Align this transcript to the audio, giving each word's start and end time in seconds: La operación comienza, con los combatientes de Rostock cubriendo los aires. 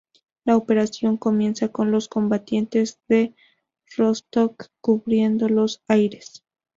La 0.45 0.57
operación 0.57 1.15
comienza, 1.17 1.67
con 1.69 1.91
los 1.91 2.07
combatientes 2.07 2.99
de 3.07 3.35
Rostock 3.95 4.69
cubriendo 4.81 5.47
los 5.47 5.83
aires. 5.87 6.43